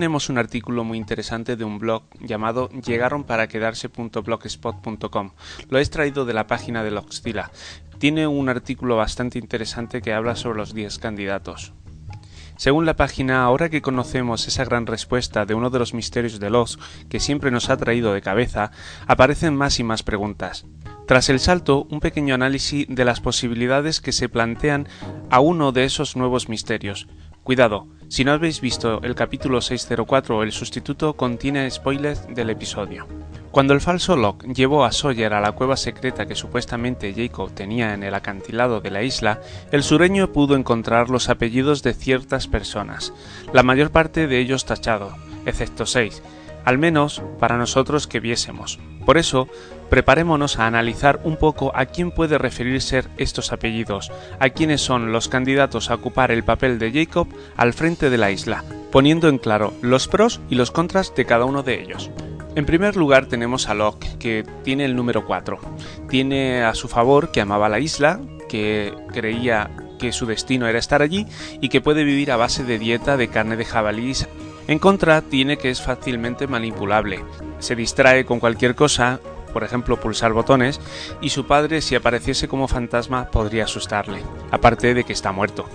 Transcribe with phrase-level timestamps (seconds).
[0.00, 5.32] tenemos un artículo muy interesante de un blog llamado llegaron para quedarse.blogspot.com.
[5.68, 7.50] Lo he extraído de la página de Loxtila.
[7.98, 11.74] Tiene un artículo bastante interesante que habla sobre los 10 candidatos.
[12.56, 16.48] Según la página, ahora que conocemos esa gran respuesta de uno de los misterios de
[16.48, 16.78] los
[17.10, 18.70] que siempre nos ha traído de cabeza,
[19.06, 20.64] aparecen más y más preguntas.
[21.06, 24.88] Tras el salto, un pequeño análisis de las posibilidades que se plantean
[25.28, 27.06] a uno de esos nuevos misterios.
[27.42, 33.06] Cuidado, si no habéis visto el capítulo 604, el sustituto contiene spoilers del episodio.
[33.52, 37.94] Cuando el falso Locke llevó a Sawyer a la cueva secreta que supuestamente Jacob tenía
[37.94, 43.12] en el acantilado de la isla, el sureño pudo encontrar los apellidos de ciertas personas,
[43.52, 45.14] la mayor parte de ellos tachado,
[45.46, 46.20] excepto seis,
[46.64, 48.78] al menos para nosotros que viésemos.
[49.04, 49.48] Por eso,
[49.88, 55.28] preparémonos a analizar un poco a quién puede referirse estos apellidos, a quiénes son los
[55.28, 59.72] candidatos a ocupar el papel de Jacob al frente de la isla, poniendo en claro
[59.82, 62.10] los pros y los contras de cada uno de ellos.
[62.56, 65.58] En primer lugar tenemos a Locke, que tiene el número 4.
[66.08, 71.02] Tiene a su favor que amaba la isla, que creía que su destino era estar
[71.02, 71.26] allí
[71.60, 74.14] y que puede vivir a base de dieta de carne de jabalí.
[74.70, 77.24] En contra, tiene que es fácilmente manipulable.
[77.58, 79.18] Se distrae con cualquier cosa,
[79.52, 80.80] por ejemplo pulsar botones,
[81.20, 85.66] y su padre si apareciese como fantasma podría asustarle, aparte de que está muerto.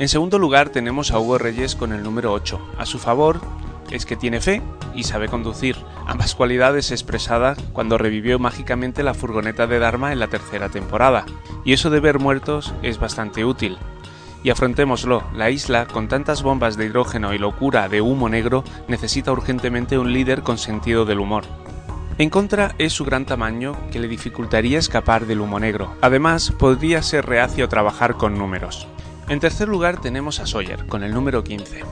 [0.00, 2.60] En segundo lugar tenemos a Hugo Reyes con el número 8.
[2.76, 3.40] A su favor
[3.92, 4.62] es que tiene fe
[4.96, 5.76] y sabe conducir,
[6.08, 11.24] ambas cualidades expresadas cuando revivió mágicamente la furgoneta de Dharma en la tercera temporada,
[11.64, 13.78] y eso de ver muertos es bastante útil.
[14.42, 19.32] Y afrontémoslo, la isla, con tantas bombas de hidrógeno y locura de humo negro, necesita
[19.32, 21.44] urgentemente un líder con sentido del humor.
[22.16, 25.94] En contra es su gran tamaño que le dificultaría escapar del humo negro.
[26.00, 28.86] Además, podría ser reacio a trabajar con números.
[29.30, 31.84] En tercer lugar tenemos a Sawyer, con el número 15.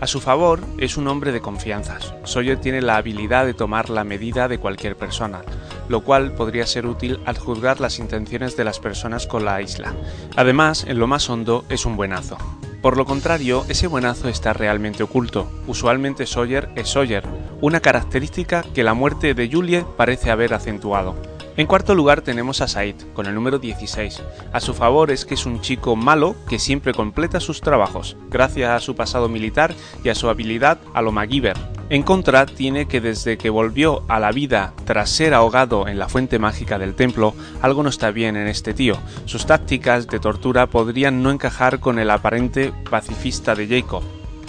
[0.00, 2.14] A su favor, es un hombre de confianzas.
[2.24, 5.42] Sawyer tiene la habilidad de tomar la medida de cualquier persona,
[5.88, 9.94] lo cual podría ser útil al juzgar las intenciones de las personas con la isla.
[10.36, 12.36] Además, en lo más hondo, es un buenazo.
[12.82, 15.50] Por lo contrario, ese buenazo está realmente oculto.
[15.66, 17.24] Usualmente Sawyer es Sawyer,
[17.60, 21.16] una característica que la muerte de Julie parece haber acentuado.
[21.56, 24.22] En cuarto lugar tenemos a Said, con el número 16.
[24.52, 28.70] A su favor es que es un chico malo que siempre completa sus trabajos, gracias
[28.70, 29.74] a su pasado militar
[30.04, 31.75] y a su habilidad a lo MacGyver.
[31.88, 36.08] En contra, tiene que desde que volvió a la vida tras ser ahogado en la
[36.08, 38.98] fuente mágica del templo, algo no está bien en este tío.
[39.24, 44.02] Sus tácticas de tortura podrían no encajar con el aparente pacifista de Jacob,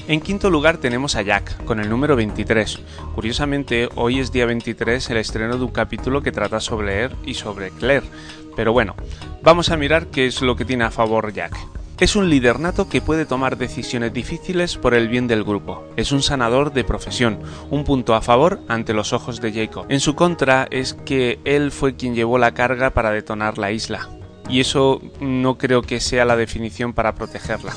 [0.08, 2.80] en quinto lugar tenemos a Jack, con el número 23.
[3.14, 7.34] Curiosamente, hoy es día 23 el estreno de un capítulo que trata sobre él y
[7.34, 8.08] sobre Claire.
[8.56, 8.96] Pero bueno,
[9.44, 11.77] vamos a mirar qué es lo que tiene a favor Jack.
[12.00, 15.84] Es un líder nato que puede tomar decisiones difíciles por el bien del grupo.
[15.96, 17.40] Es un sanador de profesión,
[17.72, 19.88] un punto a favor ante los ojos de Jacob.
[19.90, 24.10] En su contra es que él fue quien llevó la carga para detonar la isla.
[24.48, 27.74] Y eso no creo que sea la definición para protegerla.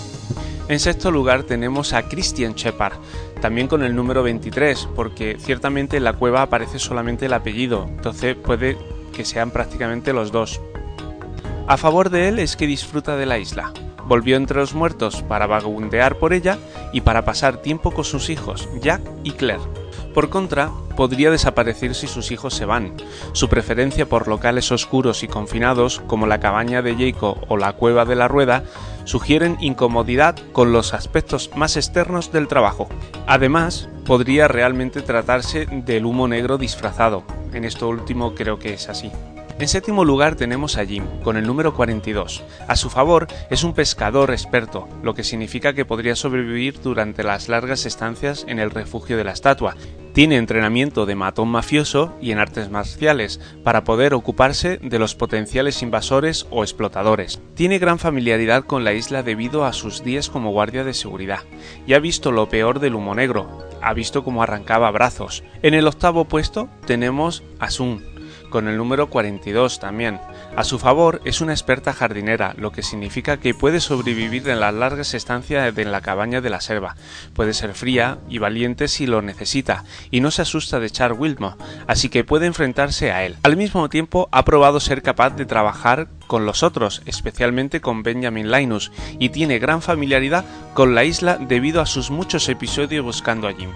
[0.68, 2.98] En sexto lugar tenemos a Christian Shepard,
[3.40, 8.36] también con el número 23, porque ciertamente en la cueva aparece solamente el apellido, entonces
[8.36, 8.76] puede
[9.14, 10.60] que sean prácticamente los dos.
[11.66, 13.72] A favor de él es que disfruta de la isla.
[14.10, 16.58] Volvió entre los muertos para vagabundear por ella
[16.92, 19.62] y para pasar tiempo con sus hijos, Jack y Claire.
[20.12, 22.96] Por contra, podría desaparecer si sus hijos se van.
[23.34, 28.04] Su preferencia por locales oscuros y confinados, como la cabaña de Jacob o la cueva
[28.04, 28.64] de la rueda,
[29.04, 32.88] sugieren incomodidad con los aspectos más externos del trabajo.
[33.28, 37.22] Además, podría realmente tratarse del humo negro disfrazado.
[37.52, 39.12] En esto último creo que es así.
[39.58, 42.42] En séptimo lugar tenemos a Jim, con el número 42.
[42.66, 47.48] A su favor, es un pescador experto, lo que significa que podría sobrevivir durante las
[47.48, 49.76] largas estancias en el refugio de la estatua.
[50.12, 55.82] Tiene entrenamiento de matón mafioso y en artes marciales para poder ocuparse de los potenciales
[55.82, 57.40] invasores o explotadores.
[57.54, 61.40] Tiene gran familiaridad con la isla debido a sus días como guardia de seguridad
[61.86, 63.68] y ha visto lo peor del humo negro.
[63.82, 65.44] Ha visto cómo arrancaba brazos.
[65.62, 68.02] En el octavo puesto tenemos a Sun,
[68.50, 70.20] con el número 42 también.
[70.56, 74.74] A su favor es una experta jardinera, lo que significa que puede sobrevivir en las
[74.74, 76.96] largas estancias en la cabaña de la selva.
[77.34, 81.56] Puede ser fría y valiente si lo necesita, y no se asusta de echar Wilmo,
[81.86, 83.36] así que puede enfrentarse a él.
[83.42, 88.50] Al mismo tiempo ha probado ser capaz de trabajar con los otros, especialmente con Benjamin
[88.50, 90.44] Linus, y tiene gran familiaridad
[90.74, 93.70] con la isla debido a sus muchos episodios buscando a Jim.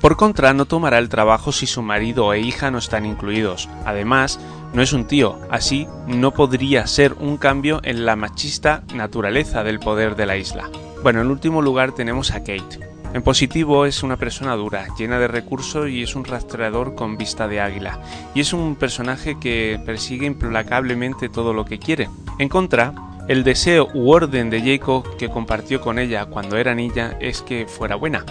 [0.00, 3.68] Por contra, no tomará el trabajo si su marido e hija no están incluidos.
[3.84, 4.40] Además,
[4.72, 9.78] no es un tío, así no podría ser un cambio en la machista naturaleza del
[9.78, 10.70] poder de la isla.
[11.02, 12.80] Bueno, en último lugar tenemos a Kate,
[13.12, 17.46] En positivo es una persona dura, llena de recursos y es un rastreador con vista
[17.46, 17.98] de águila.
[18.34, 22.08] Y es un personaje que persigue implacablemente todo lo que quiere.
[22.38, 22.94] En contra,
[23.28, 27.66] el deseo u orden de Jacob que compartió con ella cuando era niña es que
[27.66, 28.24] fuera buena.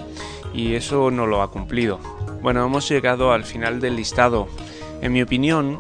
[0.54, 2.00] Y eso no lo ha cumplido.
[2.42, 4.48] Bueno, hemos llegado al final del listado.
[5.02, 5.80] En mi opinión,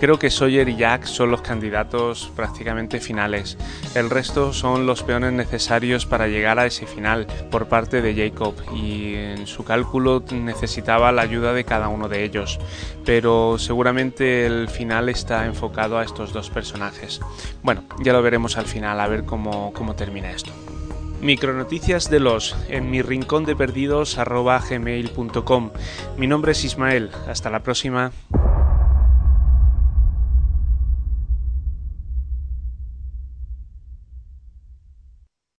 [0.00, 3.58] Creo que Sawyer y Jack son los candidatos prácticamente finales.
[3.94, 8.54] El resto son los peones necesarios para llegar a ese final por parte de Jacob
[8.74, 12.58] y en su cálculo necesitaba la ayuda de cada uno de ellos.
[13.04, 17.20] Pero seguramente el final está enfocado a estos dos personajes.
[17.62, 20.50] Bueno, ya lo veremos al final, a ver cómo, cómo termina esto.
[21.20, 24.16] Micronoticias de los en mi rincón de perdidos
[26.16, 27.10] Mi nombre es Ismael.
[27.28, 28.10] Hasta la próxima.